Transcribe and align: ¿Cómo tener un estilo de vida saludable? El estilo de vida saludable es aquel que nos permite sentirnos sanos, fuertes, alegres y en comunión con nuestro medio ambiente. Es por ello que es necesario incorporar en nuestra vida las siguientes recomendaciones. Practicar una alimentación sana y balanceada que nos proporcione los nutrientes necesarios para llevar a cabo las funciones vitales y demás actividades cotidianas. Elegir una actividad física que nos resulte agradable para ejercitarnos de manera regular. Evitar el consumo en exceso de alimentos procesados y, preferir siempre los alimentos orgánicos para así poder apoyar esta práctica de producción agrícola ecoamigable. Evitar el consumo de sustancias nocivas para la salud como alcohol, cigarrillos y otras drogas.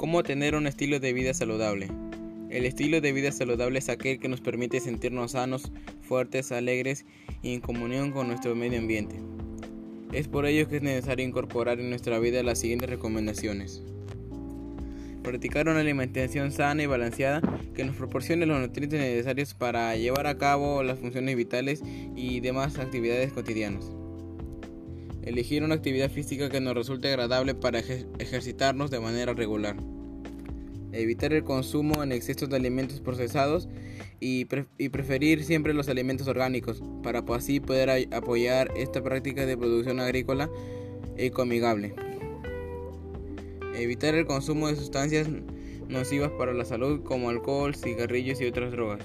¿Cómo 0.00 0.22
tener 0.22 0.54
un 0.54 0.66
estilo 0.66 0.98
de 0.98 1.12
vida 1.12 1.34
saludable? 1.34 1.88
El 2.48 2.64
estilo 2.64 3.02
de 3.02 3.12
vida 3.12 3.32
saludable 3.32 3.80
es 3.80 3.90
aquel 3.90 4.18
que 4.18 4.30
nos 4.30 4.40
permite 4.40 4.80
sentirnos 4.80 5.32
sanos, 5.32 5.70
fuertes, 6.00 6.52
alegres 6.52 7.04
y 7.42 7.52
en 7.52 7.60
comunión 7.60 8.10
con 8.10 8.26
nuestro 8.26 8.56
medio 8.56 8.78
ambiente. 8.78 9.16
Es 10.14 10.26
por 10.26 10.46
ello 10.46 10.66
que 10.70 10.76
es 10.76 10.82
necesario 10.82 11.26
incorporar 11.26 11.80
en 11.80 11.90
nuestra 11.90 12.18
vida 12.18 12.42
las 12.42 12.60
siguientes 12.60 12.88
recomendaciones. 12.88 13.82
Practicar 15.22 15.68
una 15.68 15.80
alimentación 15.80 16.50
sana 16.50 16.82
y 16.82 16.86
balanceada 16.86 17.42
que 17.74 17.84
nos 17.84 17.94
proporcione 17.94 18.46
los 18.46 18.58
nutrientes 18.58 18.98
necesarios 18.98 19.52
para 19.52 19.94
llevar 19.96 20.26
a 20.28 20.38
cabo 20.38 20.82
las 20.82 20.98
funciones 20.98 21.36
vitales 21.36 21.82
y 22.16 22.40
demás 22.40 22.78
actividades 22.78 23.34
cotidianas. 23.34 23.92
Elegir 25.22 25.62
una 25.62 25.74
actividad 25.74 26.10
física 26.10 26.48
que 26.48 26.62
nos 26.62 26.74
resulte 26.74 27.08
agradable 27.08 27.54
para 27.54 27.80
ejercitarnos 27.80 28.90
de 28.90 29.00
manera 29.00 29.34
regular. 29.34 29.76
Evitar 30.92 31.32
el 31.32 31.44
consumo 31.44 32.02
en 32.02 32.12
exceso 32.12 32.46
de 32.46 32.56
alimentos 32.56 33.00
procesados 33.00 33.68
y, 34.18 34.44
preferir 34.44 35.44
siempre 35.44 35.74
los 35.74 35.88
alimentos 35.88 36.28
orgánicos 36.28 36.82
para 37.02 37.20
así 37.34 37.60
poder 37.60 38.08
apoyar 38.12 38.72
esta 38.76 39.02
práctica 39.02 39.46
de 39.46 39.56
producción 39.56 40.00
agrícola 40.00 40.50
ecoamigable. 41.16 41.94
Evitar 43.76 44.14
el 44.14 44.26
consumo 44.26 44.68
de 44.68 44.76
sustancias 44.76 45.28
nocivas 45.88 46.30
para 46.32 46.52
la 46.52 46.64
salud 46.64 47.02
como 47.02 47.30
alcohol, 47.30 47.74
cigarrillos 47.74 48.40
y 48.40 48.46
otras 48.46 48.72
drogas. 48.72 49.02